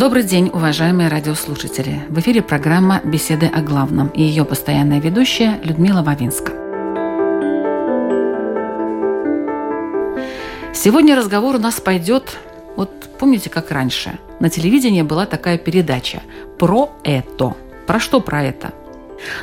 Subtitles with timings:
[0.00, 2.00] Добрый день, уважаемые радиослушатели.
[2.08, 6.52] В эфире программа «Беседы о главном» и ее постоянная ведущая Людмила Вавинска.
[10.72, 12.38] Сегодня разговор у нас пойдет,
[12.76, 16.22] вот помните, как раньше, на телевидении была такая передача
[16.58, 17.54] про это.
[17.86, 18.72] Про что про это?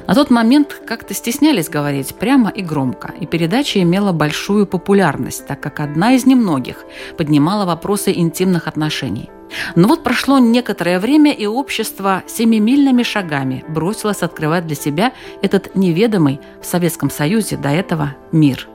[0.08, 5.60] На тот момент как-то стеснялись говорить прямо и громко, и передача имела большую популярность, так
[5.60, 6.84] как одна из немногих
[7.16, 9.30] поднимала вопросы интимных отношений.
[9.76, 16.40] Но вот прошло некоторое время, и общество семимильными шагами бросилось открывать для себя этот неведомый
[16.62, 18.68] в Советском Союзе до этого мир.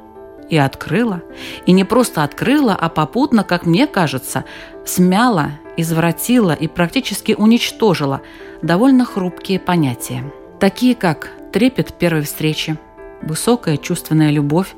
[0.48, 1.22] И открыло.
[1.64, 4.44] И не просто открыло, а попутно, как мне кажется,
[4.84, 8.20] смяло, извратило и практически уничтожило
[8.60, 10.24] довольно хрупкие понятия.
[10.60, 12.76] Такие как трепет первой встречи,
[13.22, 14.74] высокая чувственная любовь,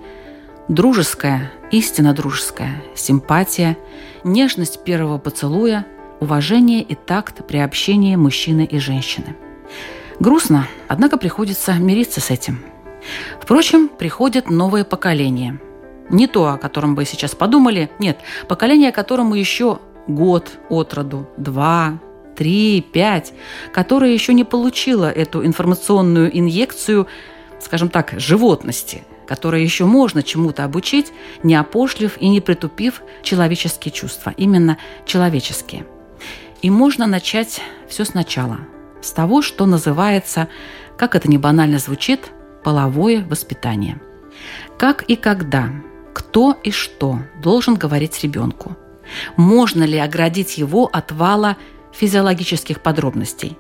[0.69, 3.77] дружеская, истинно дружеская, симпатия,
[4.23, 5.87] нежность первого поцелуя,
[6.25, 9.37] уважение и такт при общении мужчины и женщины.
[10.19, 12.61] Грустно, однако приходится мириться с этим.
[13.41, 15.61] Впрочем, приходит новое поколение.
[16.11, 21.99] Не то, о котором вы сейчас подумали, нет, поколение, которому еще год от роду, два,
[22.37, 23.33] три, пять,
[23.73, 27.07] которое еще не получило эту информационную инъекцию,
[27.61, 34.35] скажем так, животности, которое еще можно чему-то обучить, не опошлив и не притупив человеческие чувства,
[34.37, 35.87] именно человеческие.
[36.65, 37.61] И можно начать
[37.91, 38.61] все сначала,
[39.03, 40.49] с того, что называется,
[40.97, 42.33] как это не банально звучит,
[42.63, 44.01] половое воспитание.
[44.79, 45.69] Как и когда,
[46.15, 48.79] кто и что должен говорить ребенку?
[49.37, 51.59] Можно ли оградить его от вала
[51.93, 53.59] физиологических подробностей.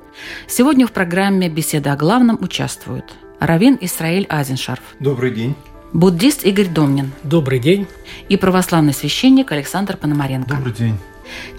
[0.49, 4.83] Сегодня в программе «Беседа о главном» участвуют Равин Исраиль Азеншарф.
[4.99, 5.55] Добрый день.
[5.93, 7.13] Буддист Игорь Домнин.
[7.23, 7.87] Добрый день.
[8.31, 10.57] И православный священник Александр Пономаренко.
[10.57, 10.99] Добрый день.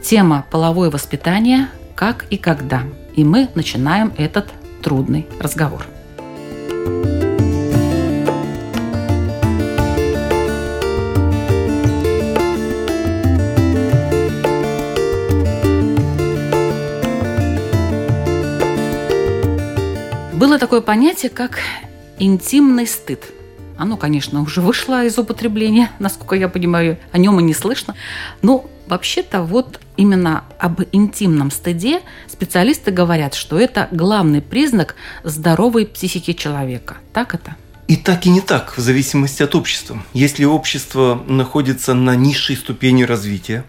[0.03, 1.69] Тема «Половое воспитание.
[1.95, 2.83] Как и когда».
[3.15, 4.47] И мы начинаем этот
[4.81, 5.85] трудный разговор.
[20.33, 21.59] Было такое понятие, как
[22.19, 23.23] интимный стыд.
[23.77, 27.95] Оно, конечно, уже вышло из употребления, насколько я понимаю, о нем и не слышно.
[28.41, 36.33] Но вообще-то вот именно об интимном стыде специалисты говорят, что это главный признак здоровой психики
[36.33, 36.97] человека.
[37.13, 37.55] Так это?
[37.87, 40.01] И так и не так, в зависимости от общества.
[40.13, 43.63] Если общество находится на низшей ступени развития,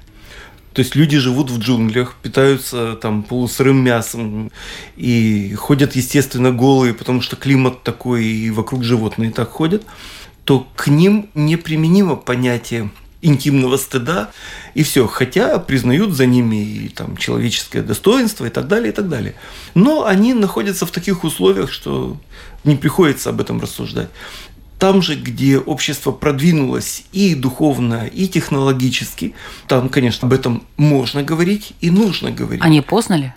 [0.77, 4.53] то есть люди живут в джунглях, питаются там полусырым мясом
[4.95, 9.85] и ходят, естественно, голые, потому что климат такой, и вокруг животные так ходят,
[10.45, 12.91] то к ним неприменимо понятие
[13.23, 14.33] интимного стыда
[14.75, 19.09] и все, хотя признают за ними и там человеческое достоинство и так далее, и так
[19.09, 19.35] далее.
[19.73, 22.19] Но они находятся в таких условиях, что
[22.65, 24.11] не приходится об этом рассуждать
[24.79, 29.35] там же, где общество продвинулось и духовно, и технологически,
[29.69, 32.63] там, конечно, об этом можно говорить и нужно говорить.
[32.63, 33.33] А не поздно ли?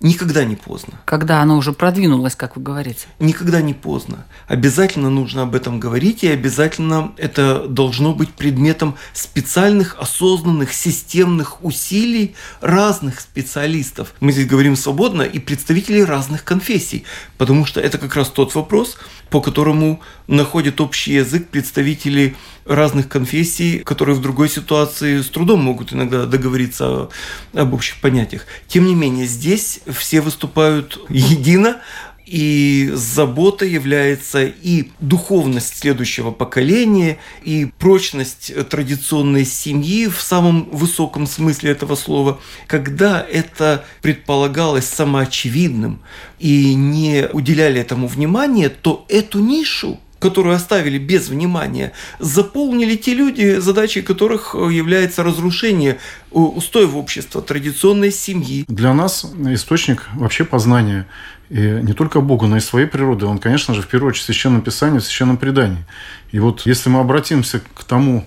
[0.00, 1.00] Никогда не поздно.
[1.06, 3.06] Когда оно уже продвинулось, как вы говорите?
[3.18, 4.26] Никогда не поздно.
[4.46, 12.36] Обязательно нужно об этом говорить, и обязательно это должно быть предметом специальных, осознанных, системных усилий
[12.60, 14.12] разных специалистов.
[14.20, 17.04] Мы здесь говорим свободно и представителей разных конфессий,
[17.38, 18.98] потому что это как раз тот вопрос,
[19.30, 22.36] по которому находят общий язык представители
[22.66, 27.08] разных конфессий, которые в другой ситуации с трудом могут иногда договориться
[27.54, 28.46] об общих понятиях.
[28.66, 31.80] Тем не менее, здесь все выступают едино,
[32.26, 41.70] и забота является и духовность следующего поколения, и прочность традиционной семьи в самом высоком смысле
[41.70, 46.00] этого слова, когда это предполагалось самоочевидным
[46.40, 53.58] и не уделяли этому внимания, то эту нишу которую оставили без внимания, заполнили те люди,
[53.58, 55.98] задачей которых является разрушение
[56.30, 58.64] устоев общества, традиционной семьи.
[58.68, 61.06] Для нас источник вообще познания
[61.48, 63.26] и не только Бога, но и своей природы.
[63.26, 65.84] Он, конечно же, в первую очередь в Священном Писании, в Священном Предании.
[66.32, 68.26] И вот если мы обратимся к тому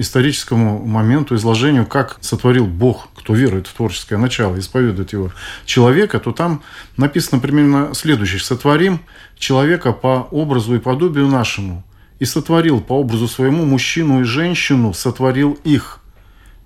[0.00, 5.32] историческому моменту, изложению, как сотворил Бог, кто верует в творческое начало, исповедует его
[5.64, 6.62] человека, то там
[6.96, 8.40] написано примерно следующее.
[8.40, 9.00] «Сотворим
[9.38, 11.84] человека по образу и подобию нашему,
[12.18, 16.00] и сотворил по образу своему мужчину и женщину, сотворил их».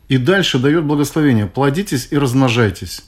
[0.09, 1.47] И дальше дает благословение.
[1.47, 3.05] «Плодитесь и размножайтесь,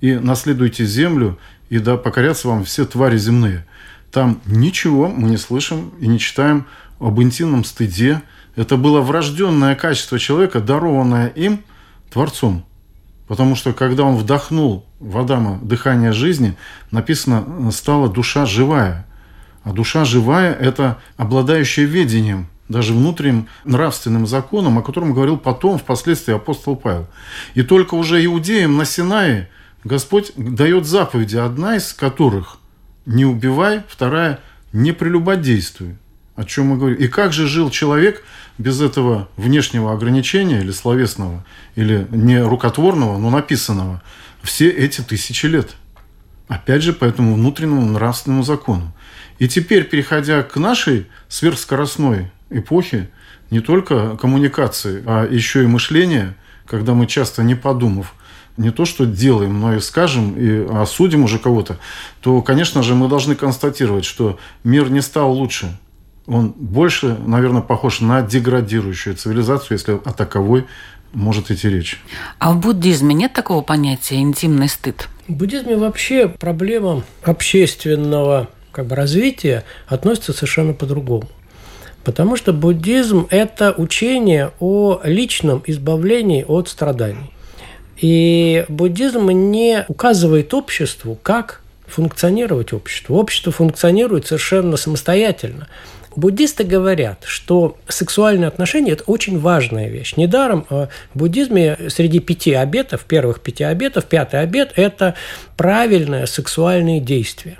[0.00, 1.38] и наследуйте землю,
[1.70, 3.66] и да покорятся вам все твари земные».
[4.14, 6.66] Там ничего мы не слышим и не читаем
[7.00, 8.22] об интимном стыде.
[8.56, 11.64] Это было врожденное качество человека, дарованное им
[12.12, 12.64] Творцом.
[13.26, 16.56] Потому что когда он вдохнул в Адама дыхание жизни,
[16.90, 19.06] написано, стала душа живая.
[19.62, 26.34] А душа живая– это обладающая ведением, даже внутренним нравственным законом, о котором говорил потом, впоследствии
[26.34, 27.06] апостол Павел.
[27.54, 29.48] И только уже иудеям на Синае
[29.82, 32.58] Господь дает заповеди, одна из которых–
[33.06, 34.40] не убивай, вторая–
[34.72, 35.96] не прелюбодействуй.
[36.36, 36.98] О чем мы говорим?
[36.98, 38.24] И как же жил человек
[38.58, 41.44] без этого внешнего ограничения или словесного,
[41.76, 44.02] или не рукотворного, но написанного
[44.42, 45.76] все эти тысячи лет?
[46.48, 48.92] Опять же, по этому внутреннему нравственному закону.
[49.38, 53.10] И теперь, переходя к нашей сверхскоростной эпохе,
[53.50, 56.36] не только коммуникации, а еще и мышления,
[56.66, 58.14] когда мы часто не подумав,
[58.56, 61.78] не то, что делаем, но и скажем, и осудим уже кого-то,
[62.20, 65.76] то, конечно же, мы должны констатировать, что мир не стал лучше.
[66.26, 70.66] Он больше, наверное, похож на деградирующую цивилизацию, если о таковой
[71.12, 72.00] может идти речь.
[72.38, 75.08] А в буддизме нет такого понятия интимный стыд?
[75.28, 81.28] В буддизме вообще проблема общественного как бы, развития относится совершенно по-другому.
[82.04, 87.32] Потому что буддизм– это учение о личном избавлении от страданий.
[87.96, 93.16] И буддизм не указывает обществу, как функционировать обществу.
[93.16, 95.68] Общество функционирует совершенно самостоятельно.
[96.16, 100.14] Буддисты говорят, что сексуальные отношения– это очень важная вещь.
[100.16, 105.14] Недаром э, в буддизме среди пяти обетов, первых пяти обетов, пятый обет– это
[105.56, 107.58] правильное сексуальные действия.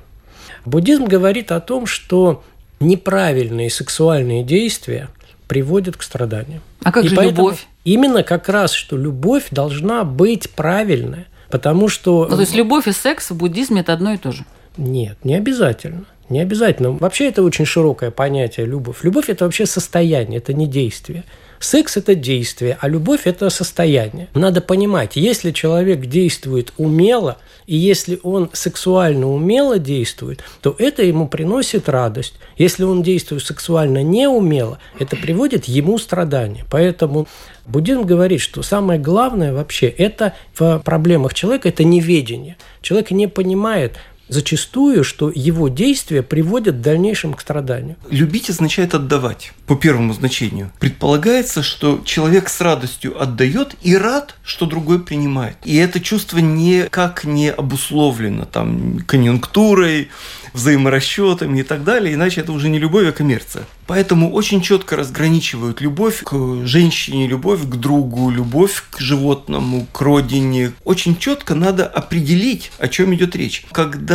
[0.65, 2.43] Буддизм говорит о том, что
[2.81, 5.09] неправильные сексуальные действия
[5.49, 6.63] приводят к страданиям.
[6.83, 7.67] А как И же любовь?
[7.85, 11.27] Именно как раз, что любовь должна быть правильная.
[11.51, 12.27] Потому что...
[12.29, 14.45] Ну, то есть любовь и секс в буддизме– это одно и то же?
[14.77, 16.05] Нет, не обязательно.
[16.29, 16.93] Не обязательно.
[16.93, 18.99] Вообще это очень широкое понятие любовь.
[19.03, 21.25] Любовь– это вообще состояние, это не действие.
[21.61, 24.29] Секс– это действие, а любовь– это состояние.
[24.35, 31.29] Надо понимать, если человек действует умело, и если он сексуально умело действует, то это ему
[31.29, 32.35] приносит радость.
[32.59, 36.65] Если он действует сексуально неумело, это приводит ему страдания.
[36.71, 37.27] Поэтому
[37.67, 42.57] Буддизм говорит, что самое главное вообще это в проблемах человека– это неведение.
[42.83, 43.95] Человек не понимает,
[44.29, 47.97] зачастую, что его действия приводят в дальнейшем к страданию.
[48.11, 50.71] Любить означает отдавать, по первому значению.
[50.81, 55.57] Предполагается, что человек с радостью отдает и рад, что другой принимает.
[55.65, 60.09] И это чувство никак не обусловлено там конъюнктурой,
[60.55, 63.65] взаиморасчетами и так далее, иначе это уже не любовь, а коммерция.
[63.87, 70.73] Поэтому очень четко разграничивают любовь к женщине, любовь к другу, любовь к животному, к родине.
[70.85, 73.67] Очень четко надо определить, о чем идет речь.
[73.73, 74.14] Когда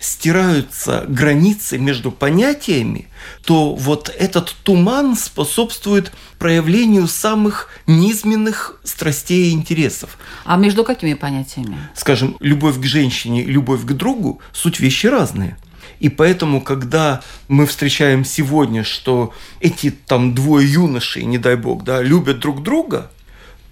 [0.00, 3.08] стираются границы между понятиями,
[3.44, 10.18] то вот этот туман способствует проявлению самых низменных страстей и интересов.
[10.44, 11.76] А между какими понятиями?
[11.94, 15.56] Скажем, любовь к женщине и любовь к другу– суть вещи разные.
[16.00, 22.02] И поэтому, когда мы встречаем сегодня, что эти там двое юношей, не дай бог, да,
[22.02, 23.10] любят друг друга,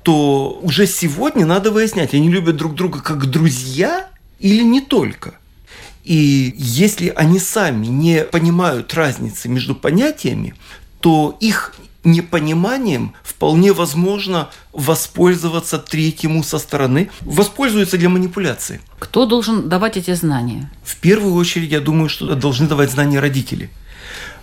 [0.02, 5.34] то уже сегодня надо выяснять, они любят друг друга как друзья или не только.
[6.08, 10.54] И если они сами не понимают разницы между понятиями,
[11.00, 18.80] то их непониманием вполне возможно воспользоваться третьему со стороны, воспользуются для манипуляции.
[18.98, 20.72] Кто должен давать эти знания?
[20.82, 23.68] В первую очередь, я думаю, что должны давать знания родители.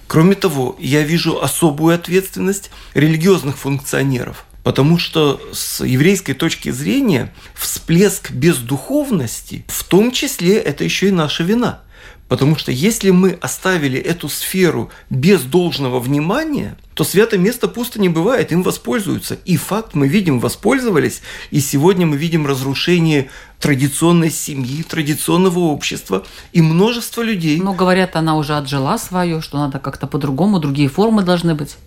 [0.05, 8.31] Кроме того, я вижу особую ответственность религиозных функционеров, потому что с еврейской точки зрения всплеск
[8.31, 11.81] бездуховности, в том числе это еще и наша вина–
[12.27, 18.09] Потому что если мы оставили эту сферу без должного внимания, то святое место пусто не
[18.09, 19.37] бывает, им воспользуются.
[19.45, 23.29] И факт мы видим, воспользовались, и сегодня мы видим разрушение
[23.59, 27.61] традиционной семьи, традиционного общества и множество людей.
[27.61, 31.77] Но говорят, она уже отжила свое, что надо как-то по-другому, другие формы должны быть.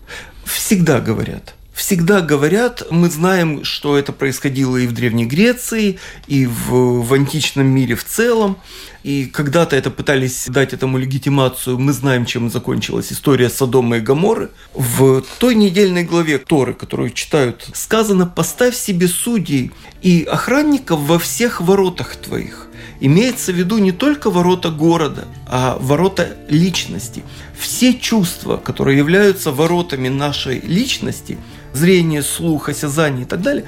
[0.44, 7.02] Всегда говорят всегда говорят, мы знаем, что это происходило и в Древней Греции, и в,
[7.02, 8.58] в античном мире в целом,
[9.04, 14.50] и когда-то это пытались дать этому легитимацию, мы знаем, чем закончилась история Содома и Гаморы.
[14.74, 19.70] В той недельной главе Торы, которую читают, сказано «Поставь себе судей
[20.02, 22.66] и охранников во всех воротах твоих».
[23.00, 27.22] Имеется в виду не только ворота города, а ворота личности.
[27.56, 31.38] Все чувства, которые являются воротами нашей личности,
[31.72, 33.64] зрение, слух, осязание и так далее,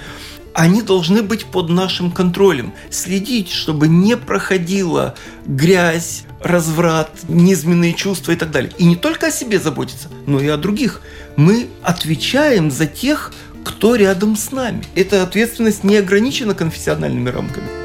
[0.54, 2.72] они должны быть под нашим контролем.
[2.90, 5.14] Следить, чтобы не проходила
[5.46, 8.72] грязь, разврат, низменные чувства и так далее.
[8.78, 11.02] И не только о себе заботиться, но и о других.
[11.36, 13.32] Мы отвечаем за тех,
[13.64, 14.84] кто рядом с нами.
[14.94, 17.79] Эта ответственность не ограничена конфессиональными рамками.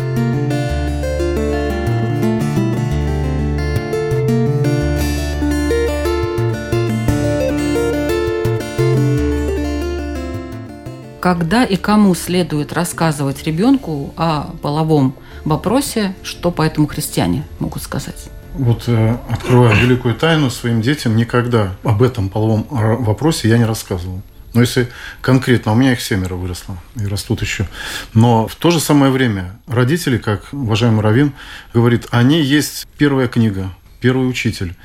[11.25, 18.29] Когда и кому следует рассказывать ребенку о половом вопросе, что поэтому христиане могут сказать?
[18.53, 24.22] Вот э, открывая великую тайну своим детям, никогда об этом половом вопросе я не рассказывал.
[24.53, 24.88] Но если
[25.22, 27.67] конкретно, у меня их семеро выросло и растут еще.
[28.13, 31.34] Но в то же самое время родители, как уважаемый Равин
[31.74, 34.75] говорит, они есть первая книга, первый учитель.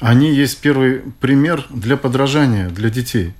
[0.00, 3.34] Они есть первый пример для подражания для детей.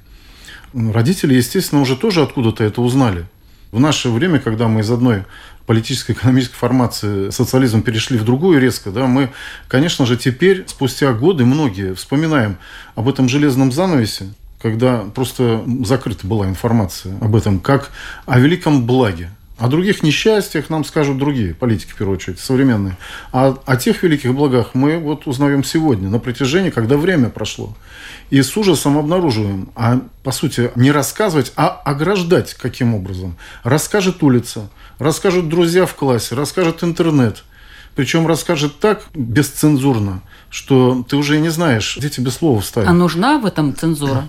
[0.72, 3.26] Родители, естественно, уже тоже откуда-то это узнали.
[3.72, 5.24] В наше время, когда мы из одной
[5.66, 9.30] политической, экономической формации социализм перешли в другую резко, да, мы,
[9.68, 12.56] конечно же, теперь, спустя годы, многие вспоминаем
[12.94, 17.90] об этом железном занавесе, когда просто закрыта была информация об этом, как
[18.26, 19.30] о великом благе.
[19.58, 22.96] О других несчастьях нам скажут другие политики, в первую очередь, современные.
[23.30, 27.76] А о тех великих благах мы вот узнаем сегодня, на протяжении, когда время прошло.
[28.30, 33.36] И с ужасом обнаруживаем, а по сути не рассказывать, а ограждать каким образом.
[33.64, 37.42] Расскажет улица, расскажут друзья в классе, расскажет интернет.
[37.96, 42.88] Причем расскажет так бесцензурно, что ты уже не знаешь, где тебе слово вставить.
[42.88, 44.28] А нужна в этом цензура?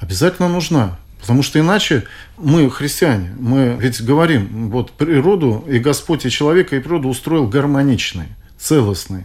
[0.00, 0.98] Обязательно нужна.
[1.20, 2.04] Потому что иначе
[2.38, 8.28] мы, христиане, мы ведь говорим, вот природу и Господь, и человека, и природу устроил гармоничный,
[8.58, 9.24] целостный.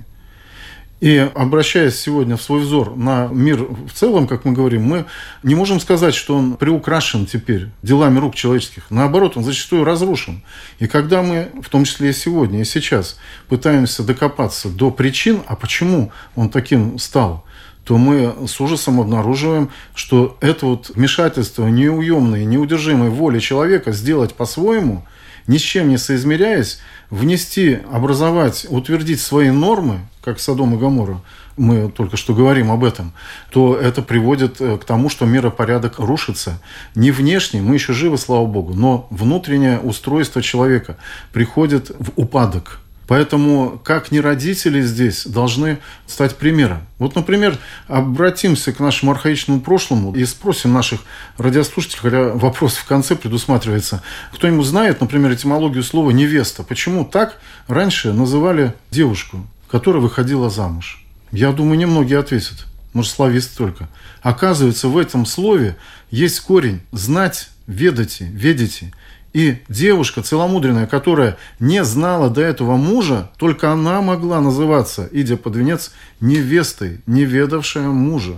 [1.01, 5.05] И обращаясь сегодня в свой взор на мир в целом, как мы говорим, мы
[5.41, 8.85] не можем сказать, что он приукрашен теперь делами рук человеческих.
[8.91, 10.43] Наоборот, он зачастую разрушен.
[10.77, 13.17] И когда мы, в том числе и сегодня, и сейчас,
[13.49, 17.45] пытаемся докопаться до причин, а почему он таким стал–
[17.83, 25.05] то мы с ужасом обнаруживаем, что это вот вмешательство неуемной, неудержимой воли человека сделать по-своему,
[25.47, 26.79] ни с чем не соизмеряясь,
[27.11, 31.21] внести, образовать, утвердить свои нормы, как Содом и Гамора,
[31.57, 33.13] мы только что говорим об этом,
[33.51, 36.61] то это приводит э, к тому, что миропорядок рушится.
[36.95, 40.97] Не внешне, мы еще живы, слава Богу, но внутреннее устройство человека
[41.33, 42.79] приходит в упадок.
[43.07, 46.79] Поэтому, как не родители здесь, должны стать примером.
[46.97, 51.01] Вот, например, обратимся к нашему архаичному прошлому и спросим наших
[51.37, 54.01] радиослушателей, хотя вопрос в конце предусматривается.
[54.33, 56.63] Кто-нибудь знает, например, этимологию слова «невеста»?
[56.63, 61.03] Почему так раньше называли девушку, которая выходила замуж?
[61.31, 62.65] Я думаю, немногие ответят.
[62.93, 63.89] Может, слависты только.
[64.21, 65.75] Оказывается, в этом слове
[66.11, 68.93] есть корень «знать», «ведати», «ведите».
[69.33, 75.55] И девушка целомудренная, которая не знала до этого мужа, только она могла называться, идя под
[75.55, 78.35] венец, невестой, не ведавшая мужа.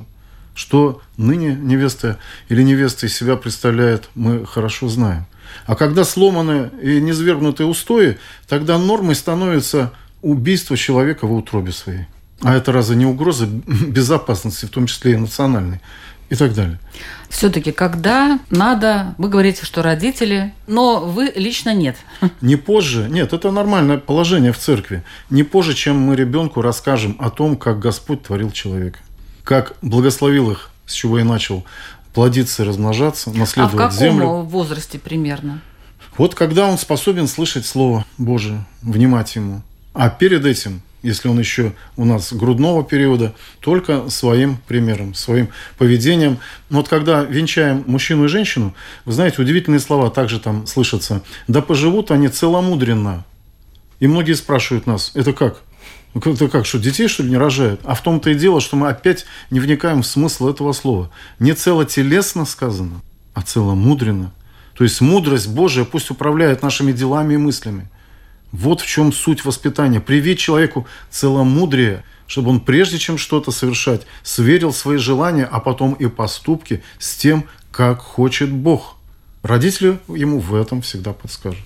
[0.53, 5.25] Что ныне невеста или невеста из себя представляет, мы хорошо знаем.
[5.65, 12.05] А когда сломаны и низвергнуты устои, тогда нормой становится убийство человека в утробе своей.
[12.41, 13.47] А это разве не угроза
[13.87, 15.81] безопасности, в том числе и национальной?
[16.33, 16.79] И так далее.
[17.29, 21.95] Все-таки, когда надо, вы говорите, что родители, но вы лично нет.
[22.41, 25.03] Не позже, нет, это нормальное положение в церкви.
[25.29, 28.97] Не позже, чем мы ребенку расскажем о том, как Господь творил человека,
[29.43, 31.63] как благословил их, с чего и начал
[32.15, 34.27] плодиться и размножаться, наследовать а в каком землю.
[34.41, 35.61] возрасте примерно?
[36.17, 39.61] Вот когда он способен слышать Слово Божие, внимать ему.
[39.93, 46.39] А перед этим если он еще у нас грудного периода, только своим примером, своим поведением.
[46.69, 48.73] Но вот когда венчаем мужчину и женщину,
[49.05, 51.21] вы знаете, удивительные слова также там слышатся.
[51.47, 53.25] Да поживут они целомудренно.
[53.99, 55.61] И многие спрашивают нас, это как?
[56.15, 57.81] Это как, что детей, что ли, не рожают?
[57.83, 61.09] А в том-то и дело, что мы опять не вникаем в смысл этого слова.
[61.39, 63.01] Не целотелесно сказано,
[63.33, 64.31] а целомудренно.
[64.75, 67.89] То есть мудрость Божия пусть управляет нашими делами и мыслями.
[68.53, 69.99] Вот в чем суть воспитания.
[69.99, 76.07] Привить человеку целомудрие, чтобы он прежде чем что-то совершать, сверил свои желания, а потом и
[76.07, 78.95] поступки с тем, как хочет Бог.
[79.41, 81.65] родители ему в этом всегда подскажут.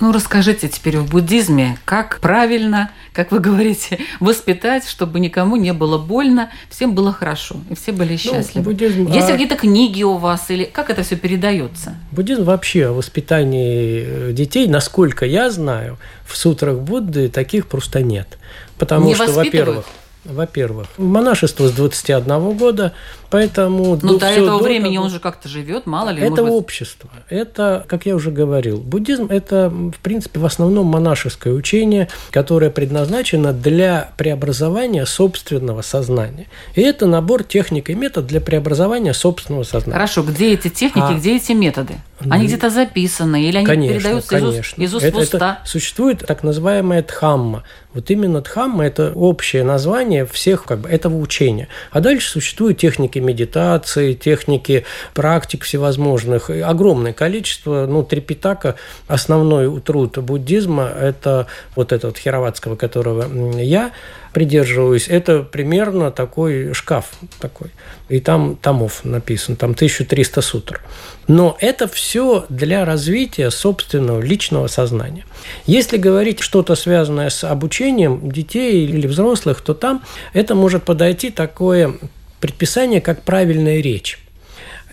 [0.00, 5.98] Ну, расскажите теперь в буддизме, как правильно, как вы говорите, воспитать, чтобы никому не было
[5.98, 8.46] больно, всем было хорошо, и все были счастливы.
[8.54, 9.32] Ну, буддизм, Есть а...
[9.32, 11.96] какие-то книги у вас, или как это все передается?
[12.12, 18.38] Буддизм вообще о воспитании э, детей, насколько я знаю, в сутрах Будды таких просто нет.
[18.78, 19.84] Потому не что, во-первых,
[20.24, 20.86] во-первых.
[20.98, 22.92] Монашество с 21 года,
[23.30, 23.98] поэтому...
[24.00, 26.22] Ну, до, этого до времени того, он же как-то живет, мало ли.
[26.22, 27.10] Это общество.
[27.28, 33.52] Это, как я уже говорил, буддизм– это, в принципе, в основном монашеское учение, которое предназначено
[33.52, 36.46] для преобразования собственного сознания.
[36.74, 39.94] И это набор техник и метод для преобразования собственного сознания.
[39.94, 41.94] Хорошо, где эти техники, а, где эти методы?
[42.28, 45.36] Они ну, где-то записаны или они конечно, передаются из уст, из уст это, в уста?
[45.36, 47.64] Это существует так называемая дхамма.
[47.94, 51.68] Вот именно дхамма– это общее название всех как бы, этого учения.
[51.90, 54.84] А дальше существуют техники медитации, техники
[55.14, 56.50] практик всевозможных.
[56.50, 57.86] Огромное количество.
[57.86, 58.76] Ну, Трипитака,
[59.08, 61.46] основной труд буддизма– это
[61.76, 63.26] вот этот Хироватского, которого
[63.60, 63.92] я
[64.32, 67.10] придерживаюсь, это примерно такой шкаф
[67.40, 67.68] такой.
[68.08, 70.80] И там томов написан, там 1300 сутр.
[71.26, 75.24] Но это все для развития собственного личного сознания.
[75.66, 81.94] Если говорить что-то связанное с обучением детей или взрослых, то там это может подойти такое
[82.40, 84.18] предписание, как правильная речь.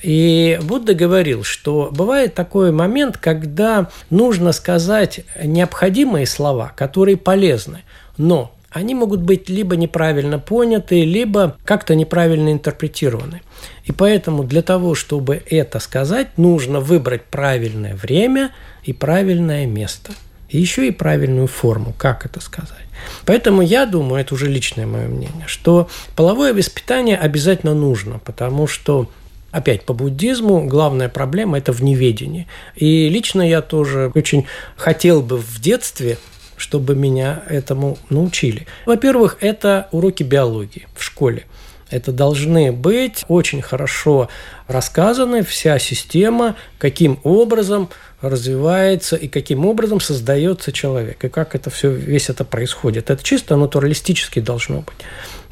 [0.04, 7.80] И Будда говорил, что бывает такой момент, когда нужно сказать необходимые слова, которые полезны,
[8.18, 13.42] но они могут быть либо неправильно поняты, либо как-то неправильно интерпретированы.
[13.86, 18.52] И поэтому для того, чтобы это сказать, нужно выбрать правильное время
[18.84, 20.12] и правильное место.
[20.50, 22.86] И еще и правильную форму, как это сказать.
[23.26, 29.10] Поэтому я думаю, это уже личное мое мнение, что половое воспитание обязательно нужно, потому что
[29.50, 32.48] Опять по буддизму главная проблема– это в неведении.
[32.76, 36.18] И лично я тоже очень хотел бы в детстве
[36.58, 38.66] чтобы меня этому научили.
[38.86, 41.46] Во-первых, это уроки биологии в школе.
[41.90, 44.30] Это должны быть очень хорошо
[44.68, 47.90] рассказаны вся система, каким образом
[48.22, 53.10] развивается и каким образом создается человек, и как это все, весь это происходит.
[53.10, 54.96] Это чисто натуралистически должно быть.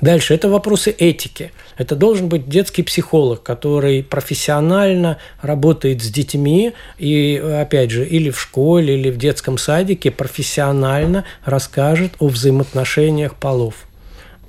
[0.02, 1.52] Дальше, это вопросы этики.
[1.78, 8.40] Это должен быть детский психолог, который профессионально работает с детьми и, опять же, или в
[8.40, 13.76] школе, или в детском садике профессионально расскажет о взаимоотношениях полов.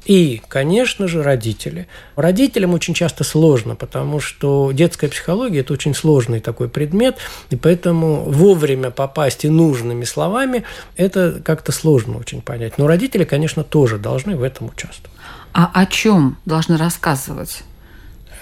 [0.06, 1.88] И, конечно же, родители.
[2.14, 7.16] Родителям очень часто сложно, потому что детская психология– это очень сложный такой предмет,
[7.50, 10.62] и поэтому вовремя попасть и нужными словами–
[10.96, 12.78] это как-то сложно очень понять.
[12.78, 15.10] Но родители, конечно, тоже должны в этом участвовать.
[15.52, 17.64] А о чем должны рассказывать?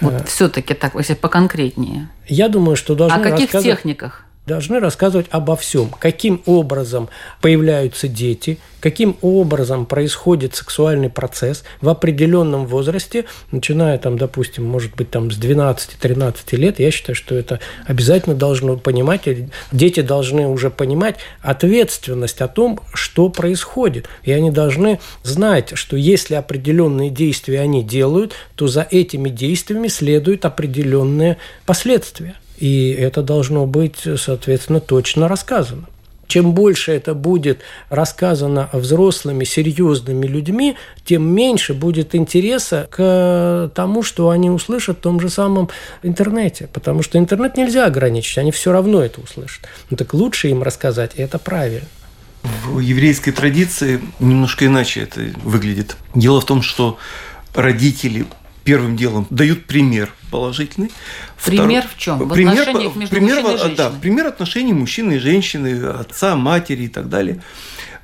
[0.01, 2.09] Вот э, все-таки так, если поконкретнее.
[2.27, 4.24] Я думаю, что должны О каких техниках?
[4.45, 5.89] Должны рассказывать обо всем.
[5.89, 7.09] Каким образом
[7.41, 15.09] появляются дети, каким образом происходит сексуальный процесс в определенном возрасте, начиная там, допустим, может быть,
[15.09, 19.27] там с 12-13 лет, я считаю, что это обязательно должно понимать,
[19.71, 24.07] дети должны уже понимать ответственность о том, что происходит.
[24.23, 30.45] И они должны знать, что если определенные действия они делают, то за этими действиями следуют
[30.45, 32.35] определенные последствия.
[32.57, 35.85] И это должно быть, соответственно, точно рассказано.
[36.27, 44.29] Чем больше это будет рассказано взрослыми, серьезными людьми, тем меньше будет интереса к тому, что
[44.29, 45.69] они услышат в том же самом
[46.01, 46.67] интернете.
[46.73, 49.65] Потому что интернет нельзя ограничить, они все равно это услышат.
[49.89, 51.87] Ну так лучше им рассказать, и это правильно.
[52.65, 55.95] В еврейской традиции немножко иначе это выглядит.
[56.15, 56.97] Дело в том, что
[57.53, 58.25] родители
[58.65, 60.91] первым делом дают пример положительный.
[61.45, 61.91] Пример Втор...
[61.95, 62.17] в чем?
[62.17, 63.75] В пример, отношениях между пример, мужчиной и женщиной?
[63.77, 67.41] Да, пример отношений мужчины и женщины, отца, матери и так далее.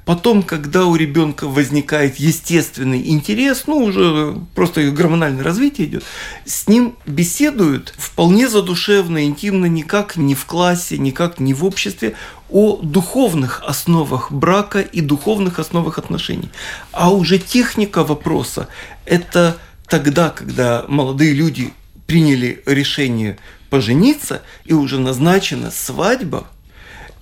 [0.06, 6.04] Потом, когда у ребенка возникает естественный интерес, ну, уже просто гормональное развитие идет,
[6.46, 12.16] с ним беседуют вполне задушевно, интимно, никак не в классе, никак не в обществе,
[12.50, 16.50] о духовных основах брака и духовных основах отношений.
[16.92, 18.68] А уже техника вопроса–
[19.06, 19.58] это
[19.92, 21.74] тогда, когда молодые люди
[22.08, 23.38] приняли решение
[23.70, 26.48] пожениться, и уже назначена свадьба,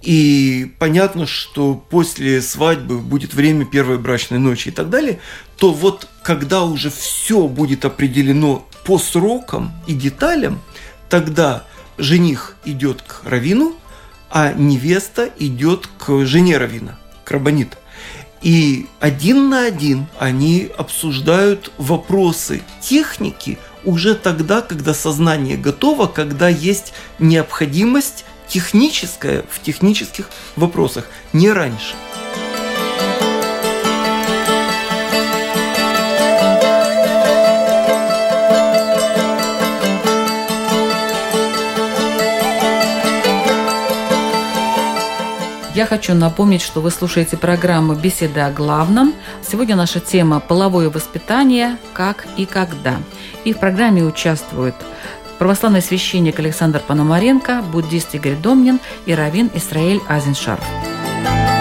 [0.03, 5.19] и понятно, что после свадьбы будет время первой брачной ночи и так далее,
[5.57, 10.61] то вот когда уже все будет определено по срокам и деталям,
[11.09, 11.65] тогда
[11.97, 13.75] жених идет к равину,
[14.29, 17.77] а невеста идет к жене равина, к рабаниту.
[18.41, 26.93] И один на один они обсуждают вопросы техники уже тогда, когда сознание готово, когда есть
[27.17, 31.95] необходимость техническое в технических вопросах, не раньше.
[45.79, 49.13] Я хочу напомнить, что вы слушаете программу «Беседы о главном».
[49.41, 51.77] Сегодня наша тема «Половое воспитание.
[51.93, 52.97] Как и когда».
[53.45, 54.75] И в программе участвуют
[55.37, 60.65] православный священник Александр Пономаренко, буддист Игорь Домнин и раввин Исраэль Азеншарф.
[61.25, 61.58] А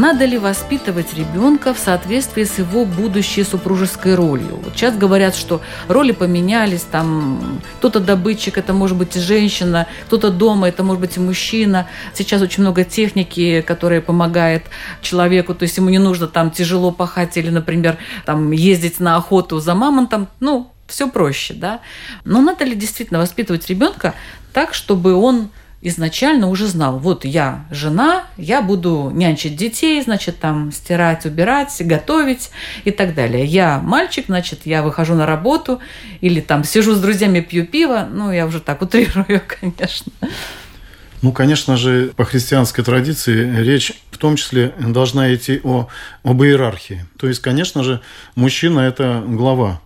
[0.00, 4.60] надо ли воспитывать ребенка в соответствии с его будущей супружеской ролью?
[4.62, 10.68] Вот сейчас говорят, что роли поменялись, там кто-то добытчик, это может быть женщина, кто-то дома,
[10.68, 11.86] это может быть мужчина.
[12.12, 14.64] Сейчас очень много техники, которая помогает
[15.00, 19.60] человеку, то есть ему не нужно там тяжело пахать или, например, там ездить на охоту
[19.60, 21.80] за мамонтом, ну, все проще, да.
[22.24, 24.14] Но надо ли действительно воспитывать ребенка
[24.52, 25.48] так, чтобы он
[25.84, 32.50] изначально уже знал, вот я жена, я буду нянчить детей, значит, там стирать, убирать, готовить
[32.84, 33.44] и так далее.
[33.44, 35.80] Я мальчик, значит, я выхожу на работу
[36.20, 38.08] или там сижу с друзьями, пью пиво.
[38.10, 40.10] Ну, я уже так утрирую, конечно.
[41.20, 45.88] Ну, конечно же, по христианской традиции речь в том числе должна идти о,
[46.22, 47.06] об иерархии.
[47.18, 48.00] То есть, конечно же,
[48.36, 49.80] мужчина– это глава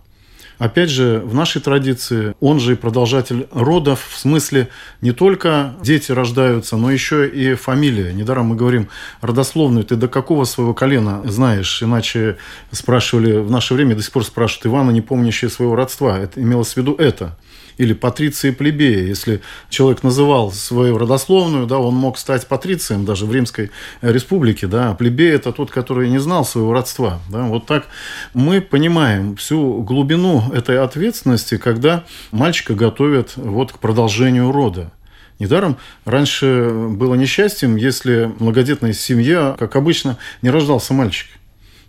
[0.59, 4.67] Опять же, в нашей традиции он же и продолжатель родов, в смысле
[4.99, 8.11] не только дети рождаются, но еще и фамилия.
[8.11, 8.89] Недаром мы говорим
[9.21, 12.35] родословную, ты до какого своего колена знаешь, иначе
[12.71, 16.19] спрашивали в наше время, до сих пор спрашивают Ивана, не помнящие своего родства.
[16.19, 17.37] Это имелось в виду это
[17.79, 19.05] или патриции плебея.
[19.05, 24.67] Если человек называл свою родословную, да, он мог стать патрицием даже в Римской республике.
[24.67, 27.19] Да, а плебей– это тот, который не знал своего родства.
[27.29, 27.43] Да.
[27.43, 27.85] Вот так
[28.33, 34.91] мы понимаем всю глубину этой ответственности, когда мальчика готовят вот к продолжению рода.
[35.39, 41.27] Недаром раньше было несчастьем, если многодетная семья, как обычно, не рождался мальчик.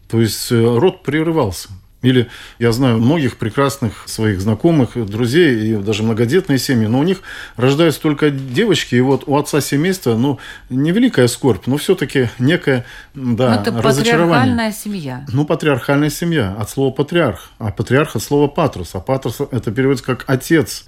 [0.08, 1.68] То есть э, род прерывался.
[2.02, 7.20] Или я знаю многих прекрасных своих знакомых, друзей и даже многодетные семьи, но у них
[7.56, 10.38] рождаются только девочки, и вот у отца семейства, ну,
[10.70, 14.56] невеликая скорбь, но все-таки некое, да, но это разочарование.
[14.56, 15.26] патриархальная семья.
[15.30, 20.06] Ну, патриархальная семья, от слова патриарх, а патриарх от слова патрус, а патрус это переводится
[20.06, 20.86] как отец.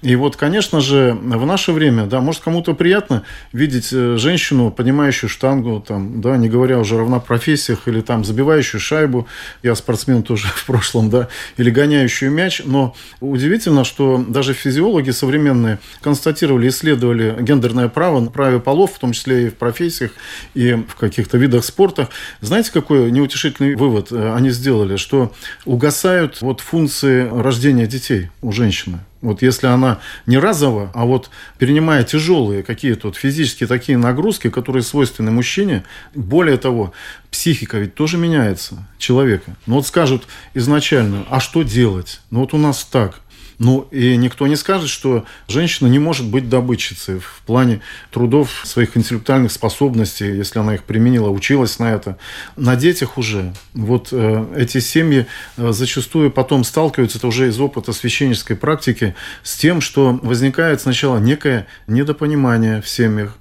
[0.00, 5.28] И вот, конечно же, в наше время, да, может кому-то приятно видеть э, женщину, поднимающую
[5.28, 9.26] штангу, там, да, не говоря уже о равнопрофессиях, или там забивающую шайбу,
[9.62, 15.78] я спортсмен тоже в прошлом, да, или гоняющую мяч, но удивительно, что даже физиологи современные
[16.00, 20.12] констатировали, исследовали гендерное право, праве полов, в том числе и в профессиях,
[20.54, 22.08] и в каких-то видах спорта.
[22.40, 24.96] Знаете, какой неутешительный вывод э, они сделали?
[24.96, 25.32] Что
[25.64, 29.00] угасают вот функции рождения детей у женщины.
[29.26, 34.84] Вот если она не разово, а вот перенимая тяжелые какие-то вот физические такие нагрузки, которые
[34.84, 35.84] свойственны мужчине,
[36.14, 36.92] более того,
[37.32, 39.56] психика ведь тоже меняется человека.
[39.66, 42.20] Ну вот скажут изначально, а что делать?
[42.30, 43.20] Ну вот у нас так.
[43.58, 48.96] Ну, и никто не скажет, что женщина не может быть добытчицей в плане трудов, своих
[48.96, 52.18] интеллектуальных способностей, если она их применила, училась на это.
[52.56, 53.54] На детях уже.
[53.72, 59.56] Вот э, эти семьи э, зачастую потом сталкиваются, это уже из опыта священнической практики, с
[59.56, 63.36] тем, что возникает сначала некое недопонимание в семьях,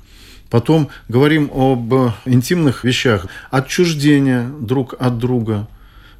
[0.49, 5.67] Потом говорим об интимных вещах, отчуждение друг от друга–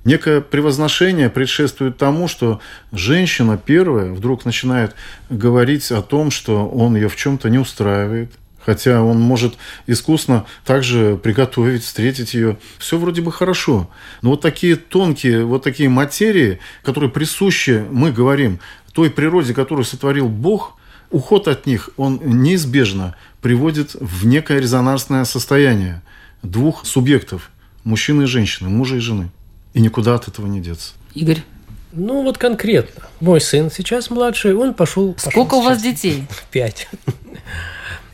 [0.06, 4.96] Некое превозношение предшествует тому, что женщина первая вдруг начинает
[5.32, 8.32] говорить о том, что он ее в чем-то не устраивает,
[8.66, 12.58] Хотя он может искусно также приготовить, встретить ее.
[12.80, 13.88] Все вроде бы хорошо.
[14.24, 18.60] Но вот такие тонкие, вот такие материи, которые присущи, мы говорим,
[18.92, 20.80] той природе, которую сотворил Бог,
[21.12, 26.02] уход от них, он неизбежно приводит в некое резонансное состояние
[26.42, 27.52] двух субъектов,
[27.84, 29.30] мужчины и женщины, мужа и жены.
[29.76, 30.94] И никуда от этого не деться.
[31.14, 31.44] Игорь.
[31.92, 33.04] Ну, вот конкретно.
[33.20, 35.16] Мой сын сейчас младший, он пошел...
[35.18, 36.24] Сколько пошел у вас детей?
[36.52, 36.88] Пять.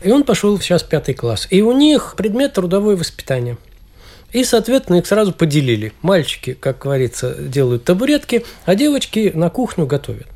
[0.02, 1.46] И он пошел сейчас в пятый класс.
[1.50, 3.58] И у них предмет трудовое воспитание.
[4.32, 5.92] И, соответственно, их сразу поделили.
[6.02, 10.26] Мальчики, как говорится, делают табуретки, а девочки на кухню готовят.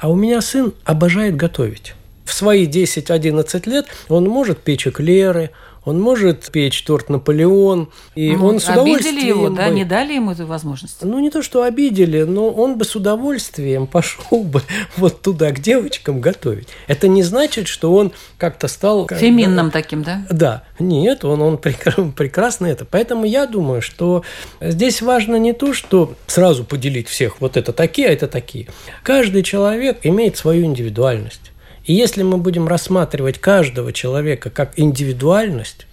[0.00, 1.94] А у меня сын обожает готовить.
[2.24, 5.50] В свои 10-11 лет он может печь эклеры,
[5.86, 9.14] он может печь торт Наполеон, и Ну, он с удовольствием...
[9.16, 10.98] Обидели его, да, бы- не дали ему эту возможность.
[11.02, 14.62] Ну, не то, что обидели, но он бы с удовольствием пошел бы
[14.98, 16.68] вот туда, к девочкам готовить.
[16.88, 19.06] Это не значит, что он как-то стал...
[19.06, 20.26] как- Феминным таким, да?
[20.28, 22.84] Да, нет, он, он прекра- прекрасно это.
[22.84, 24.24] Поэтому я думаю, что
[24.60, 28.66] здесь важно не то, что сразу поделить всех, вот это такие, а это такие.
[29.02, 31.52] Каждый человек имеет свою индивидуальность.
[31.86, 35.86] И если мы будем рассматривать каждого человека как индивидуальность,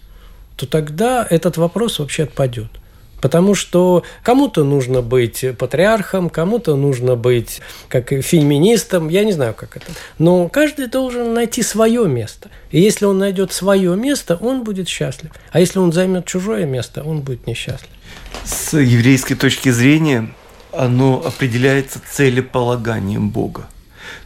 [0.56, 2.70] то тогда этот вопрос вообще отпадет.
[3.22, 9.78] Потому что кому-то нужно быть патриархом, кому-то нужно быть как феминистом, я не знаю, как
[9.78, 9.86] это.
[10.18, 12.50] Но каждый должен найти свое место.
[12.70, 15.32] И если он найдет свое место, он будет счастлив.
[15.52, 17.92] А если он займет чужое место, он будет несчастлив.
[18.44, 20.34] С еврейской точки зрения
[20.74, 23.70] оно определяется целеполаганием Бога.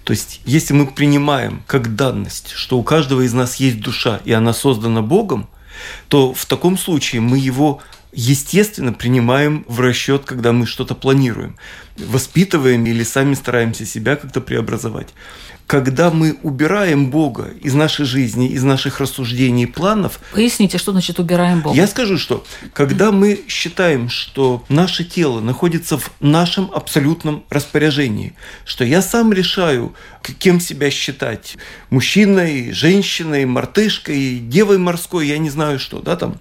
[0.07, 4.31] То есть, если мы принимаем как данность, что у каждого из нас есть душа, и
[4.31, 5.49] она создана Богом,
[6.07, 7.81] то в таком случае мы его
[8.13, 11.57] естественно принимаем в расчет, когда мы что-то планируем,
[11.97, 15.09] воспитываем или сами стараемся себя как-то преобразовать.
[15.67, 21.19] Когда мы убираем Бога из нашей жизни, из наших рассуждений и планов, Поясните, что значит
[21.19, 21.75] убираем Бога?
[21.75, 28.85] я скажу, что когда мы считаем, что наше тело находится в нашем абсолютном распоряжении, что
[28.85, 29.93] я сам решаю,
[30.39, 31.57] кем себя считать,
[31.89, 36.39] мужчиной, женщиной, мартышкой, девой морской, я не знаю что, да, там,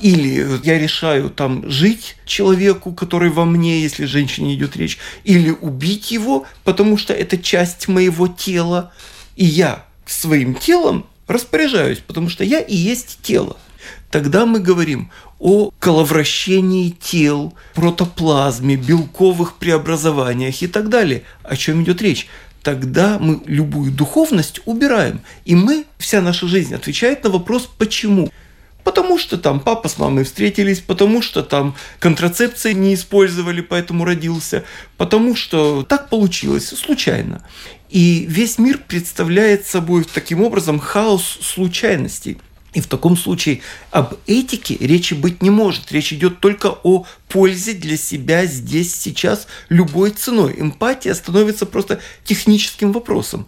[0.00, 6.10] или я решаю там жить человеку, который во мне, если женщине идет речь, или убить
[6.10, 8.92] его, потому что это часть моего тела,
[9.36, 13.56] и я своим телом распоряжаюсь, потому что я и есть тело.
[14.10, 21.22] Тогда мы говорим о коловращении тел, протоплазме, белковых преобразованиях и так далее.
[21.42, 22.28] О чем идет речь?
[22.62, 25.22] Тогда мы любую духовность убираем.
[25.44, 28.30] И мы, вся наша жизнь отвечает на вопрос «почему?».
[28.84, 34.64] Потому что там папа с мамой встретились, потому что там контрацепции не использовали, поэтому родился,
[34.96, 37.46] потому что так получилось, случайно.
[37.90, 42.38] И весь мир представляет собой таким образом хаос случайностей.
[42.72, 45.92] И в таком случае об этике речи быть не может.
[45.92, 50.54] Речь идет только о пользе для себя здесь, сейчас, любой ценой.
[50.56, 53.46] Эмпатия становится просто техническим вопросом.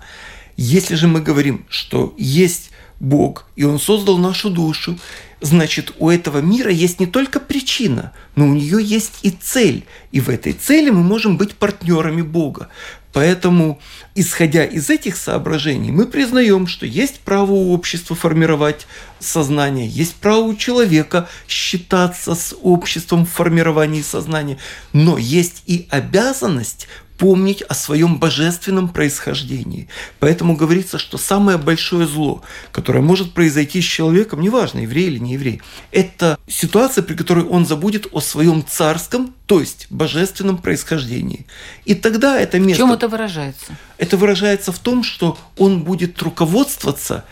[0.57, 4.99] Если же мы говорим, что есть Бог, и Он создал нашу душу,
[5.41, 9.85] значит, у этого мира есть не только причина, но у нее есть и цель.
[10.13, 12.69] И в этой цели мы можем быть партнерами Бога.
[13.15, 13.79] Поэтому,
[14.17, 18.89] исходя из этих соображений, мы признаем, что есть право у общества формировать
[19.21, 24.59] сознание, есть право у человека считаться с обществом в формировании сознания,
[24.93, 26.89] но есть и обязанность
[27.25, 29.89] помнить о своем божественном происхождении.
[30.19, 35.33] Поэтому говорится, что самое большое зло, которое может произойти с человеком, неважно, еврей или не
[35.33, 41.47] еврей, это ситуация, при которой он забудет о своем царском, то есть божественном происхождении.
[41.87, 42.83] И тогда это В место...
[42.83, 43.75] чем это выражается?
[43.97, 47.25] Это выражается в том, что он будет руководствоваться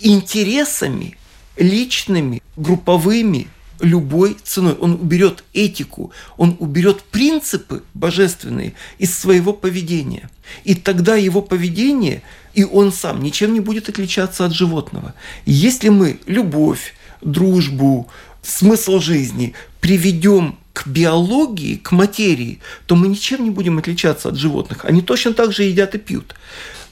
[0.00, 1.18] интересами
[1.58, 3.48] личными, групповыми,
[3.80, 4.74] любой ценой.
[4.74, 10.30] Он уберет этику, он уберет принципы божественные из своего поведения.
[10.64, 12.22] И тогда его поведение
[12.54, 15.14] и он сам ничем не будет отличаться от животного.
[15.44, 18.08] Если мы любовь, дружбу,
[18.42, 24.84] смысл жизни приведем к биологии, к материи, то мы ничем не будем отличаться от животных.
[24.84, 26.34] Они точно так же едят и пьют,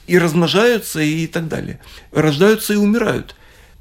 [0.07, 1.79] и размножаются и так далее,
[2.11, 3.35] рождаются и умирают.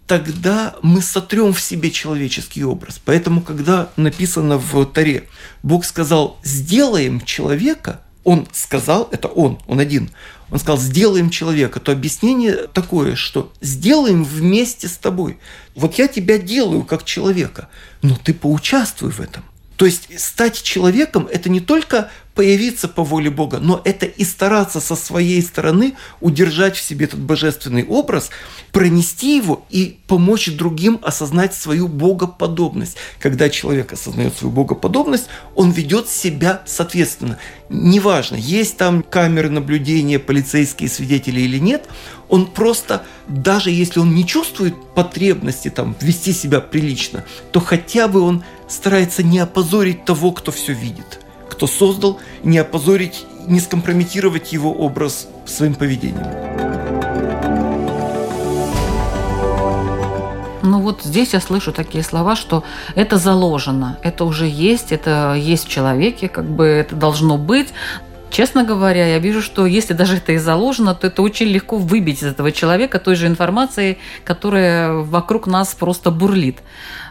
[0.07, 3.01] Тогда мы сотрем в себе человеческий образ.
[3.05, 5.29] Поэтому, когда написано в Таре,
[5.63, 10.11] Бог сказал, сделаем человека, он сказал, это он, он один,
[10.51, 15.39] он сказал, сделаем человека, то объяснение такое, что сделаем вместе с тобой.
[15.75, 17.69] Вот я тебя делаю как человека,
[18.03, 19.45] но ты поучаствуй в этом.
[19.83, 24.81] То есть стать человеком– это не только появиться по воле Бога, но это и стараться
[24.81, 28.31] со своей стороны удержать в себе этот божественный образ,
[28.71, 32.97] пронести его и помочь другим осознать свою богоподобность.
[33.19, 37.39] Когда человек осознает свою богоподобность, он ведет себя соответственно.
[37.69, 41.89] Неважно, есть там камеры наблюдения, полицейские свидетели или нет,
[42.33, 48.23] он просто, даже если он не чувствует потребности там вести себя прилично, то хотя бы
[48.23, 54.73] он старается не опозорить того, кто все видит, кто создал, не опозорить, не скомпрометировать его
[54.73, 56.27] образ своим поведением.
[60.63, 62.65] Ну вот здесь я слышу такие слова, что
[62.95, 67.75] это заложено, это уже есть, это есть в человеке, как бы это должно быть.
[68.33, 72.23] Честно говоря, я вижу, что если даже это и заложено, то это очень легко выбить
[72.23, 76.59] из этого человека той же информации, которая вокруг нас просто бурлит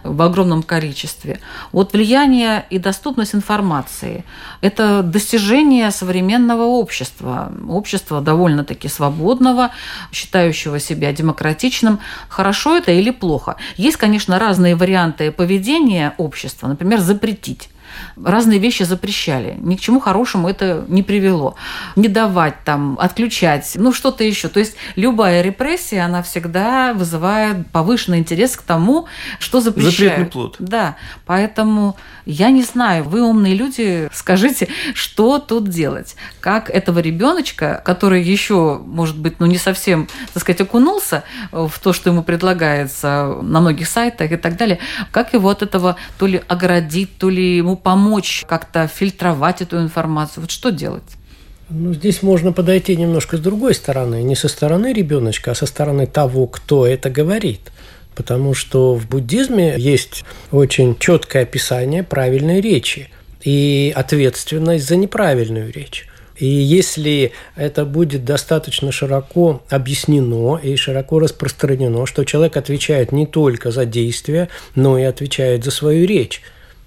[0.04, 1.40] в огромном количестве.
[1.72, 4.26] Вот влияние и доступность информации–
[4.62, 9.70] это достижение современного общества, общества довольно-таки свободного,
[10.12, 12.00] считающего себя демократичным.
[12.30, 13.58] Хорошо это или плохо?
[13.78, 17.70] Есть, конечно, разные варианты поведения общества, например, запретить
[18.24, 19.56] разные вещи запрещали.
[19.60, 21.56] Ни к чему хорошему это не привело.
[21.96, 24.48] Не давать там, отключать, ну что-то еще.
[24.48, 29.08] То есть любая репрессия, она всегда вызывает повышенный интерес к тому,
[29.40, 29.98] что запрещают.
[29.98, 30.56] Запретный плод.
[30.60, 36.16] Да, поэтому я не знаю, вы умные люди, скажите, что тут делать?
[36.40, 41.94] Как этого ребеночка, который еще, может быть, ну не совсем, так сказать, окунулся в то,
[41.94, 44.80] что ему предлагается на многих сайтах и так далее,
[45.12, 50.42] как его от этого то ли оградить, то ли ему помочь как-то фильтровать эту информацию?
[50.42, 51.04] Вот что делать?
[51.70, 54.24] Ну, здесь можно подойти немножко с другой стороны.
[54.24, 57.72] Не со стороны ребеночка, а со стороны того, кто это говорит.
[58.14, 63.10] Потому что в буддизме есть очень четкое описание правильной речи
[63.42, 66.08] и ответственность за неправильную речь.
[66.38, 73.72] И если это будет достаточно широко объяснено и широко распространено, что человек отвечает не только
[73.72, 76.42] за действия, но и отвечает за свою речь,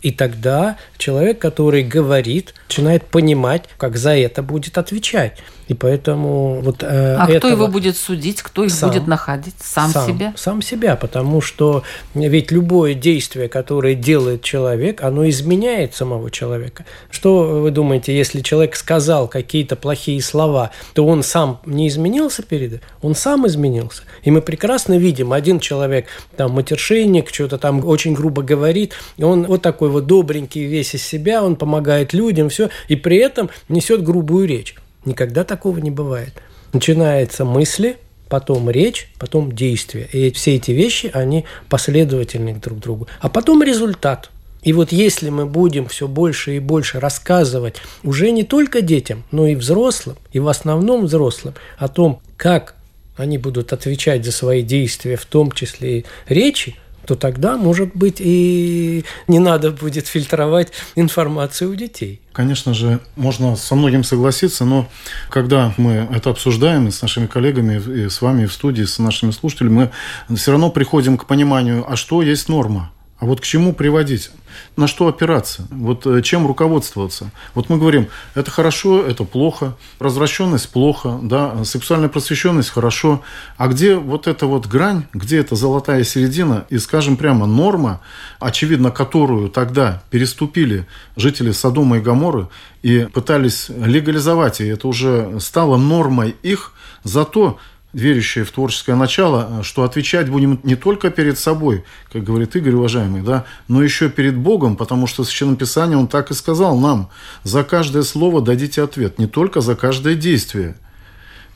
[0.04, 5.38] и тогда человек, который говорит, начинает понимать, как за это будет отвечать.
[5.68, 9.54] И поэтому вот э, А кто его будет судить, кто их сам, будет находить?
[9.60, 10.32] Сам, сам себя?
[10.36, 11.82] Сам себя, потому что
[12.14, 16.84] ведь любое действие, которое делает человек, оно изменяет самого человека.
[17.10, 22.74] Что вы думаете, если человек сказал какие-то плохие слова, то он сам не изменился перед
[22.74, 22.84] этим?
[23.00, 24.02] Он сам изменился.
[24.22, 29.44] И мы прекрасно видим, один человек там матершинник, что-то там очень грубо говорит, и он
[29.44, 34.02] вот такой вот добренький весь из себя, он помогает людям, все, и при этом несет
[34.02, 34.74] грубую речь.
[35.04, 36.34] Никогда такого не бывает.
[36.72, 40.08] Начинается мысли, потом речь, потом действие.
[40.12, 43.08] И все эти вещи, они последовательны друг к другу.
[43.20, 44.30] А потом результат.
[44.62, 49.46] И вот если мы будем все больше и больше рассказывать уже не только детям, но
[49.46, 52.74] и взрослым, и в основном взрослым, о том, как
[53.16, 58.16] они будут отвечать за свои действия, в том числе и речи, то тогда, может быть,
[58.18, 62.20] и не надо будет фильтровать информацию у детей.
[62.32, 64.88] Конечно же, можно со многим согласиться, но
[65.30, 69.90] когда мы это обсуждаем с нашими коллегами, и с вами в студии, с нашими слушателями,
[70.28, 72.90] мы все равно приходим к пониманию, а что есть норма–
[73.24, 74.30] а вот к чему приводить?
[74.76, 75.66] На что опираться?
[75.70, 77.30] Вот э, чем руководствоваться?
[77.54, 83.22] Вот мы говорим, это хорошо, это плохо, развращенность плохо, да, сексуальная просвещенность хорошо.
[83.56, 88.00] А где вот эта вот грань, где эта золотая середина и, скажем прямо, норма,
[88.40, 90.86] очевидно, которую тогда переступили
[91.16, 92.48] жители Содома и Гаморы
[92.82, 97.58] и пытались легализовать, и это уже стало нормой их, зато
[97.94, 103.22] верящие в творческое начало, что отвечать будем не только перед собой, как говорит Игорь, уважаемый,
[103.22, 107.08] да, но еще перед Богом, потому что в Священном Писании он так и сказал нам,
[107.44, 110.76] за каждое слово дадите ответ, не только за каждое действие.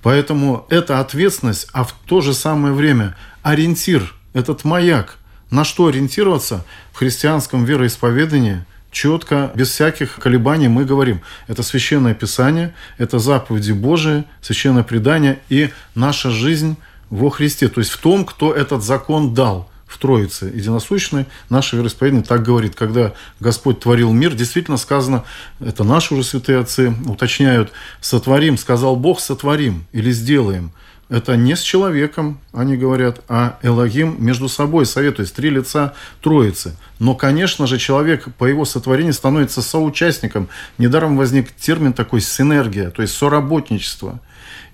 [0.02, 5.18] Поэтому это ответственность, а в то же самое время ориентир, этот маяк,
[5.50, 11.20] на что ориентироваться в христианском вероисповедании– четко, без всяких колебаний мы говорим.
[11.46, 16.76] Это священное писание, это заповеди Божии, священное предание и наша жизнь
[17.10, 17.68] во Христе.
[17.68, 22.74] То есть в том, кто этот закон дал в Троице единосущной, наше вероисповедание так говорит.
[22.74, 25.24] Когда Господь творил мир, действительно сказано,
[25.60, 30.72] это наши уже святые отцы уточняют, сотворим, сказал Бог, сотворим или сделаем–
[31.08, 36.76] это не с человеком, они говорят, а Элогим между собой советует, три лица Троицы.
[36.98, 40.48] Но, конечно же, человек по его сотворению становится соучастником.
[40.76, 44.20] Недаром возник термин такой синергия, то есть соработничество.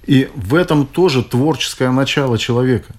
[0.07, 2.93] И в этом тоже творческое начало человека.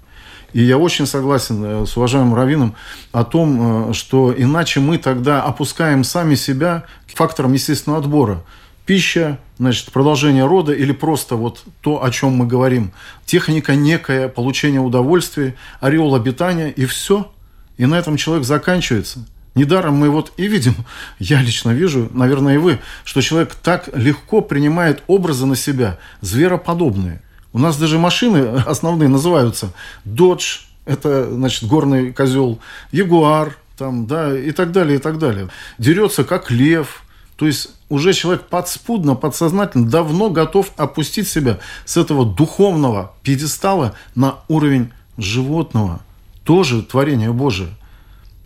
[0.54, 2.76] И я очень согласен э, с уважаемым Равином
[3.12, 8.42] о том, э, что иначе мы тогда опускаем сами себя к факторам естественного отбора
[8.86, 12.92] пища, значит, продолжение рода или просто вот то, о чем мы говорим.
[13.26, 17.32] Техника некая, получение удовольствия, ореол обитания и все.
[17.78, 19.26] И на этом человек заканчивается.
[19.56, 20.76] Недаром мы вот и видим,
[21.20, 27.22] я лично вижу, наверное, и вы, что человек так легко принимает образы на себя, звероподобные.
[27.54, 29.72] У нас даже машины основные называются
[30.06, 32.60] Dodge, это, значит, горный козел,
[32.92, 35.50] Ягуар, там, да, и так далее, и так далее.
[35.78, 37.04] Дерется как лев,
[37.38, 44.38] то есть уже человек подспудно, подсознательно давно готов опустить себя с этого духовного пьедестала на
[44.48, 46.02] уровень животного,
[46.44, 47.70] тоже творение Божие.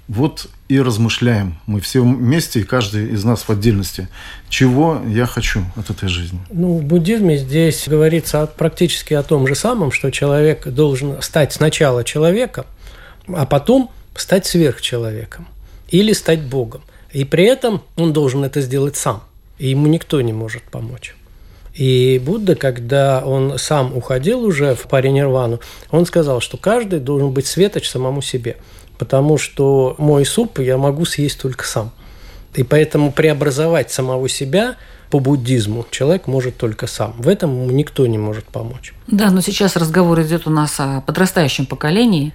[0.08, 1.60] Вот и размышляем.
[1.68, 4.08] Мы все вместе, и каждый из нас в отдельности.
[4.50, 6.40] Чего я хочу от этой жизни?
[6.50, 12.04] Ну, в буддизме здесь говорится практически о том же самом, что человек должен стать сначала
[12.04, 12.66] человеком,
[13.28, 15.48] а потом стать сверхчеловеком
[15.90, 16.82] или стать Богом.
[17.12, 19.24] И при этом он должен это сделать сам.
[19.60, 21.16] И ему никто не может помочь.
[21.76, 25.60] И Будда, когда он сам уходил уже в паре нирвану,
[25.92, 28.58] он сказал, что каждый должен быть светоч самому себе,
[28.98, 31.92] потому что мой суп я могу съесть только сам.
[32.56, 34.76] И поэтому преобразовать самого себя
[35.10, 37.14] по буддизму человек может только сам.
[37.18, 38.94] В этом никто не может помочь.
[39.08, 42.34] Да, но сейчас разговор идет у нас о подрастающем поколении,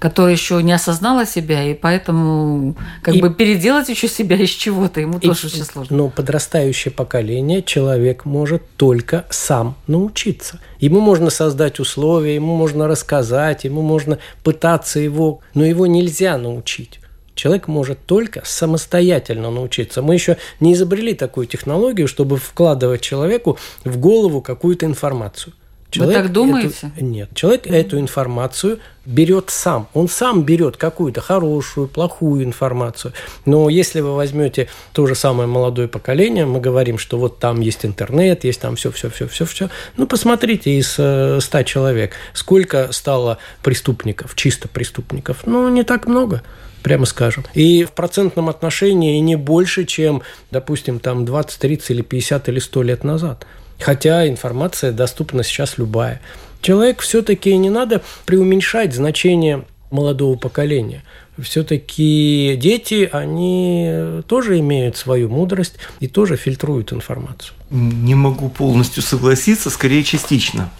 [0.00, 5.00] которая еще не осознала себя, и поэтому как и, бы переделать еще себя из чего-то
[5.00, 5.96] ему и, тоже очень сложно.
[5.96, 10.58] Но подрастающее поколение человек может только сам научиться.
[10.78, 16.98] Ему можно создать условия, ему можно рассказать, ему можно пытаться его, но его нельзя научить.
[17.34, 20.02] Человек может только самостоятельно научиться.
[20.02, 25.52] Мы еще не изобрели такую технологию, чтобы вкладывать человеку в голову какую-то информацию.
[25.90, 26.92] Человек Вы так думаете?
[26.96, 27.30] Эту, нет.
[27.34, 29.88] Человек эту информацию берет сам.
[29.92, 33.12] Он сам берет какую-то хорошую, плохую информацию.
[33.44, 37.84] Но если вы возьмете то же самое молодое поколение, мы говорим, что вот там есть
[37.84, 39.68] интернет, есть там все, все, все, все, все.
[39.96, 45.38] Ну, посмотрите из 100 э, человек, сколько стало преступников, чисто преступников.
[45.44, 46.42] Ну, не так много
[46.82, 47.44] прямо скажем.
[47.54, 52.82] И в процентном отношении не больше, чем, допустим, там 20, 30 или 50 или 100
[52.82, 53.46] лет назад.
[53.80, 56.20] Хотя информация доступна сейчас любая.
[56.60, 61.02] Человек все-таки не надо преуменьшать значение молодого поколения.
[61.38, 67.54] Все-таки дети, они тоже имеют свою мудрость и тоже фильтруют информацию.
[67.70, 70.70] Не могу полностью согласиться, скорее частично.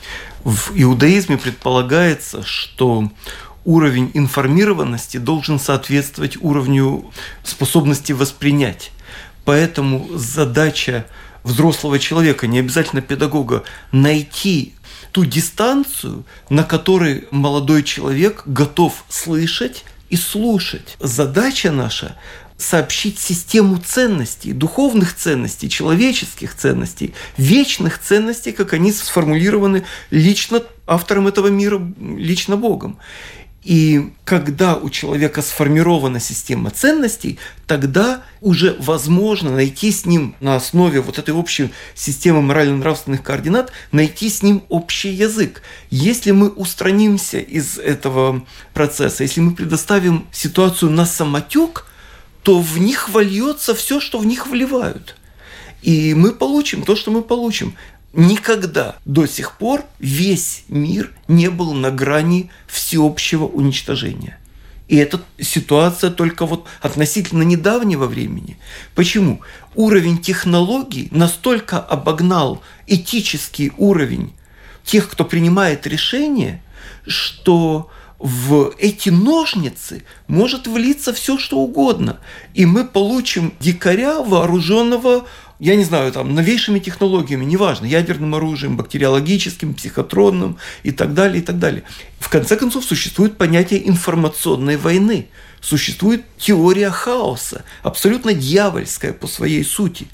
[0.44, 3.10] В иудаизме предполагается, что
[3.64, 7.10] уровень информированности должен соответствовать уровню
[7.42, 8.90] способности воспринять.
[9.44, 11.06] Поэтому задача
[11.44, 14.74] взрослого человека, не обязательно педагога, найти
[15.12, 20.96] ту дистанцию, на которой молодой человек готов слышать и слушать.
[21.00, 22.16] Задача наша
[22.56, 31.48] сообщить систему ценностей, духовных ценностей, человеческих ценностей, вечных ценностей, как они сформулированы лично автором этого
[31.48, 32.98] мира, лично Богом.
[33.62, 41.02] И когда у человека сформирована система ценностей, тогда уже возможно найти с ним на основе
[41.02, 45.62] вот этой общей системы морально-нравственных координат, найти с ним общий язык.
[45.90, 51.86] Если мы устранимся из этого процесса, если мы предоставим ситуацию на самотек,
[52.42, 55.16] то в них вольется все, что в них вливают.
[55.82, 57.74] И мы получим то, что мы получим.
[58.12, 64.38] Никогда до сих пор весь мир не был на грани всеобщего уничтожения.
[64.88, 68.58] И эта ситуация только вот относительно недавнего времени.
[68.96, 69.40] Почему?
[69.76, 74.32] Уровень технологий настолько обогнал этический уровень
[74.82, 76.60] тех, кто принимает решения,
[77.06, 77.88] что
[78.18, 82.18] в эти ножницы может влиться все, что угодно.
[82.54, 85.26] И мы получим дикаря, вооруженного
[85.60, 91.44] я не знаю, там, новейшими технологиями, неважно, ядерным оружием, бактериологическим, психотронным и так далее, и
[91.44, 91.82] так далее.
[92.18, 95.28] В конце концов, существует понятие информационной войны.
[95.60, 100.08] Существует теория хаоса, абсолютно дьявольская по своей сути.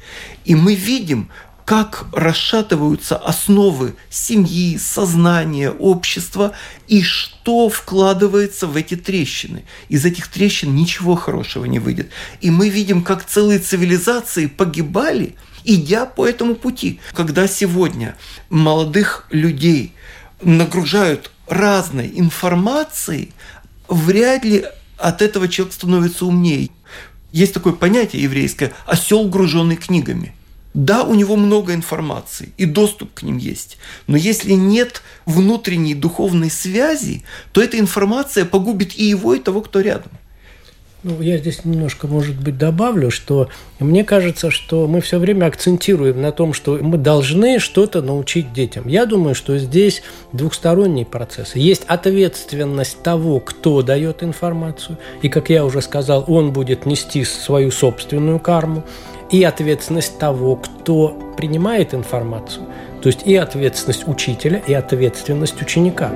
[0.45, 1.31] И мы видим,
[1.67, 6.53] как расшатываются основы семьи, сознания, общества
[6.87, 9.65] и что вкладывается в эти трещины.
[9.89, 12.11] Из этих трещин ничего хорошего не выйдет.
[12.41, 17.01] И мы видим, как целые цивилизации погибали, идя по этому пути.
[17.13, 18.17] Когда сегодня
[18.49, 19.93] молодых людей
[20.41, 23.33] нагружают разной информацией,
[23.89, 24.67] вряд ли
[24.99, 26.71] от этого человек становится умнее.
[27.33, 30.33] Есть такое понятие еврейское– осел, груженный книгами–
[30.77, 33.79] да, у него много информации, и доступ к ним есть.
[34.07, 39.81] Но если нет внутренней духовной связи, то эта информация погубит и его, и того, кто
[39.81, 40.13] рядом.
[41.03, 43.49] Ну, я здесь немножко, может быть, добавлю, что
[43.79, 48.87] мне кажется, что мы все время акцентируем на том, что мы должны что-то научить детям.
[48.87, 50.03] Я думаю, что здесь
[50.35, 51.55] двухсторонний процесс.
[51.55, 57.71] Есть ответственность того, кто дает информацию, и, как я уже сказал, он будет нести свою
[57.71, 58.85] собственную карму
[59.31, 62.67] и ответственность того, кто принимает информацию.
[63.03, 66.11] То есть и ответственность учителя, и ответственность ученика.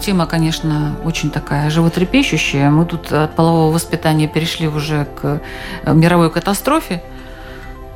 [0.00, 2.68] Тема, конечно, очень такая животрепещущая.
[2.68, 5.40] Мы тут от полового воспитания перешли уже к
[5.86, 7.02] мировой катастрофе.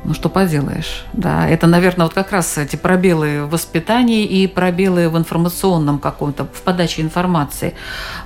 [0.05, 1.03] Ну, что поделаешь.
[1.13, 6.45] Да, это, наверное, вот как раз эти пробелы в воспитании и пробелы в информационном каком-то,
[6.45, 7.75] в подаче информации.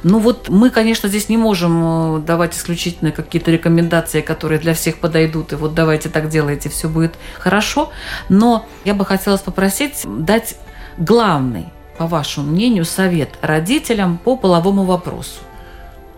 [0.03, 4.99] Ну, вот мы, конечно, здесь не можем э, давать исключительно какие-то рекомендации, которые для всех
[4.99, 7.91] подойдут, и вот давайте так делайте, все будет хорошо.
[8.30, 10.55] Но я бы хотела попросить дать
[10.97, 11.65] главный,
[11.97, 15.39] по вашему мнению, совет родителям по половому вопросу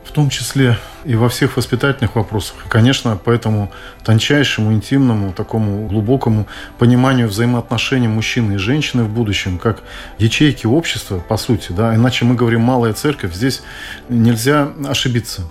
[0.06, 2.56] в том числе и во всех воспитательных вопросах.
[2.66, 3.72] И, конечно, по этому
[4.04, 6.48] тончайшему, интимному, такому глубокому
[6.78, 9.84] пониманию взаимоотношений мужчины и женщины в будущем, как
[10.18, 13.64] ячейки общества, по сути, да, иначе мы говорим «малая церковь», здесь
[14.08, 15.42] нельзя ошибиться.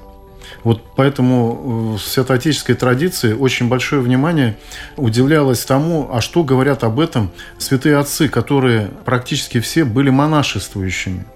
[0.62, 4.57] Вот поэтому в святоотеческой традиции очень большое внимание
[4.96, 11.26] уделялось тому, а что говорят об этом святые отцы, которые практически все были монашествующими.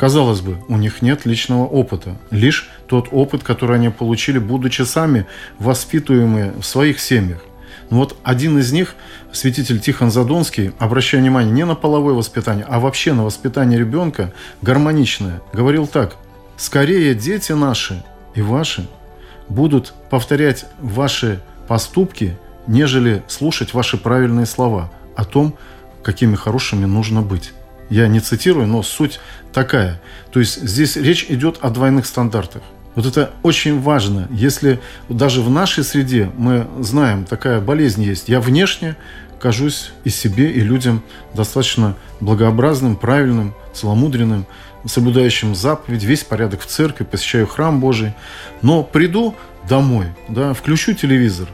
[0.00, 5.26] Казалось бы, у них нет личного опыта, лишь тот опыт, который они получили, будучи сами
[5.58, 7.44] воспитываемые в своих семьях.
[7.90, 8.94] Но вот один из них,
[9.30, 14.32] святитель Тихон Задонский, обращая внимание не на половое воспитание, а вообще на воспитание ребенка,
[14.62, 16.16] гармоничное, говорил так.
[16.56, 18.02] «Скорее дети наши
[18.34, 18.88] и ваши
[19.50, 25.58] будут повторять ваши поступки, нежели слушать ваши правильные слова о том,
[26.02, 27.52] какими хорошими нужно быть».
[27.90, 29.20] Я не цитирую, но суть
[29.52, 30.00] такая.
[30.32, 32.62] То есть здесь речь идет о двойных стандартах.
[32.94, 34.28] Вот это очень важно.
[34.30, 38.96] Если даже в нашей среде мы знаем, такая болезнь есть, я внешне
[39.40, 41.02] кажусь и себе, и людям
[41.34, 44.46] достаточно благообразным, правильным, целомудренным,
[44.86, 48.12] соблюдающим заповедь, весь порядок в церкви, посещаю храм Божий.
[48.62, 49.34] Но приду
[49.68, 51.48] домой, да, включу телевизор,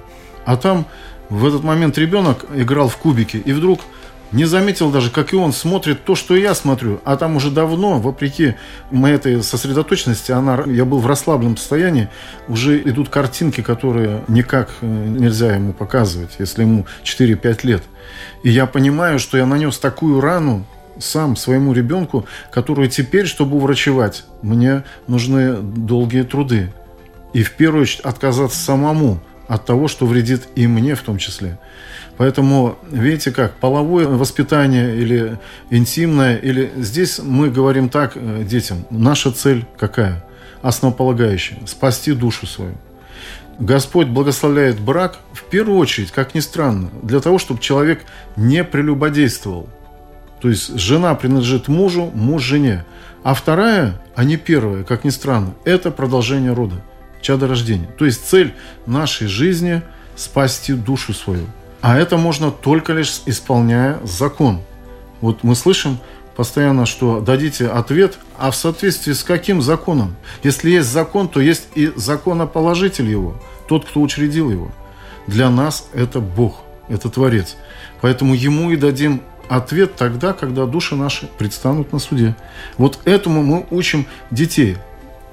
[0.45, 0.87] а там
[1.29, 3.81] в этот момент ребенок играл в кубики, и вдруг
[4.33, 7.01] не заметил даже, как и он смотрит то, что я смотрю.
[7.05, 8.55] А там уже давно, вопреки
[8.91, 12.09] моей этой сосредоточенности, она, я был в расслабленном состоянии,
[12.49, 17.83] уже идут картинки, которые никак э, нельзя ему показывать, если ему 4-5 лет.
[18.43, 20.67] И я понимаю, что я нанес такую рану
[20.99, 26.73] сам своему ребенку, которую теперь, чтобы уврачевать, мне нужны долгие труды.
[27.33, 31.59] И в первую очередь отказаться самому от того, что вредит и мне в том числе.
[32.17, 35.39] Поэтому, видите как, половое воспитание или
[35.71, 40.25] интимное, или здесь мы говорим так э, детям, наша цель какая?
[40.63, 42.75] Основополагающая– спасти душу свою.
[43.59, 48.03] Господь благословляет брак в первую очередь, как ни странно, для того, чтобы человек
[48.37, 49.69] не прелюбодействовал.
[50.41, 52.85] То есть жена принадлежит мужу, муж жене.
[53.23, 56.77] А вторая, а не первая, как ни странно, это продолжение рода,
[57.23, 57.89] чадорождения.
[57.99, 58.55] То есть цель
[58.87, 59.83] нашей жизни–
[60.17, 61.47] спасти душу свою.
[61.81, 64.61] А это можно только лишь исполняя закон.
[65.21, 65.99] Вот мы слышим
[66.35, 70.17] постоянно, что дадите ответ, а в соответствии с каким законом?
[70.43, 74.71] Если есть закон, то есть и законоположитель его, тот, кто учредил его.
[75.27, 77.57] Для нас это Бог, это Творец.
[78.01, 82.37] Поэтому ему и дадим ответ тогда, когда души наши предстанут на суде.
[82.79, 84.77] Вот этому мы учим детей.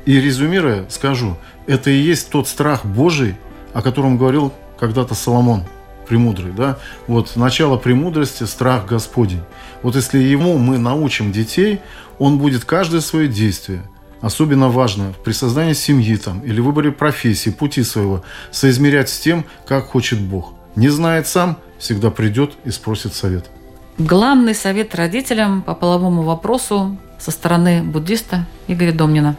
[0.06, 3.36] И резюмируя, скажу, это и есть тот страх Божий,
[3.74, 5.64] о котором говорил когда-то Соломон–
[6.08, 6.78] премудрый, да,
[7.08, 9.42] вот начало премудрости– страх Господень.
[9.82, 11.80] Вот если ему мы научим детей,
[12.20, 13.84] он будет каждое свое действие,
[14.22, 19.88] особенно важно при создании семьи там, или выборе профессии, пути своего, соизмерять с тем, как
[19.88, 20.54] хочет Бог.
[20.76, 23.50] Не знает сам, всегда придет и спросит совет.
[23.98, 29.36] Главный совет родителям по половому вопросу со стороны буддиста Игоря Домнина.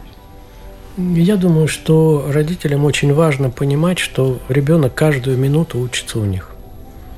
[0.97, 6.51] Я думаю, что родителям очень важно понимать, что ребенок каждую минуту учится у них.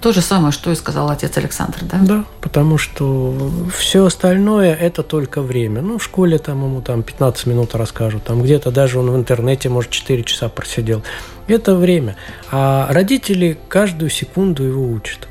[0.01, 1.97] То же самое, что и сказал отец Александр, да?
[2.01, 3.35] Да, потому что
[3.75, 5.81] все остальное– это только время.
[5.81, 9.69] Ну, в школе там ему там 15 минут расскажут, там где-то даже он в интернете,
[9.69, 11.01] может, 4 часа просидел.
[11.47, 12.15] Это время.
[12.51, 15.27] А родители каждую секунду его учат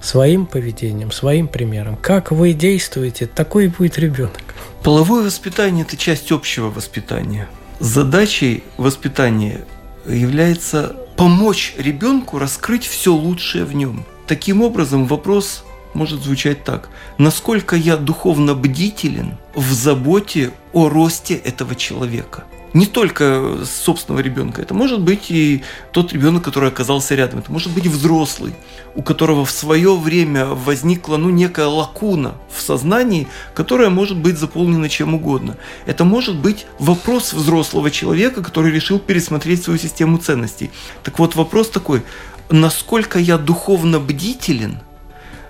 [0.00, 1.96] своим поведением, своим примером.
[1.96, 4.42] Как вы действуете, такой и будет ребенок.
[4.82, 7.48] Половое воспитание– это часть общего воспитания.
[7.80, 9.66] Задачей воспитания
[10.06, 14.04] является помочь ребенку раскрыть все лучшее в нем.
[14.26, 15.64] Таким образом, вопрос
[15.94, 16.90] может звучать так.
[17.16, 22.44] Насколько я духовно бдителен в заботе о росте этого человека?
[22.72, 25.62] Не только собственного ребенка, это может быть и
[25.92, 28.54] тот ребенок, который оказался рядом, это может быть взрослый,
[28.94, 34.88] у которого в свое время возникла ну, некая лакуна в сознании, которая может быть заполнена
[34.88, 35.56] чем угодно.
[35.86, 40.70] Это может быть вопрос взрослого человека, который решил пересмотреть свою систему ценностей.
[41.02, 42.02] Так вот, вопрос такой,
[42.50, 44.78] насколько я духовно бдителен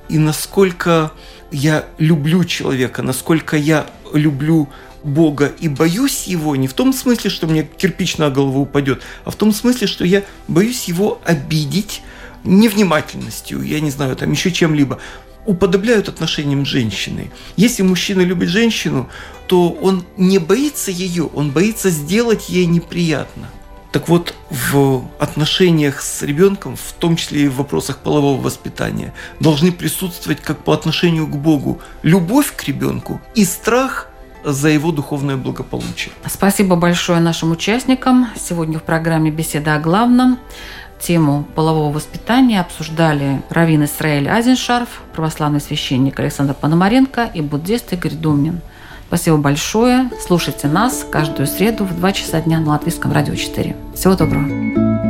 [0.08, 1.12] и насколько
[1.50, 4.68] я люблю человека, насколько я люблю
[5.02, 9.30] Бога и боюсь Его не в том смысле, что мне кирпич на голову упадет, а
[9.30, 12.02] в том смысле, что я боюсь Его обидеть,
[12.44, 14.98] невнимательностью, я не знаю, там еще чем-либо,
[15.46, 17.30] уподобляют отношениям женщины.
[17.56, 19.08] Если мужчина любит женщину,
[19.46, 23.48] то он не боится ее, он боится сделать ей неприятно.
[23.92, 29.72] Так вот, в отношениях с ребенком, в том числе и в вопросах полового воспитания, должны
[29.72, 34.09] присутствовать как по отношению к Богу любовь к ребенку и страх
[34.44, 36.12] за его духовное благополучие.
[36.26, 38.28] Спасибо большое нашим участникам.
[38.36, 40.38] Сегодня в программе «Беседа о главном»
[41.00, 48.60] тему полового воспитания обсуждали раввин Исраэль Азеншарф, православный священник Александр Пономаренко и буддист Игорь Думнин.
[49.08, 50.08] Спасибо большое.
[50.24, 53.76] Слушайте нас каждую среду в 2 часа дня на Латвийском радио 4.
[53.94, 55.09] Всего доброго.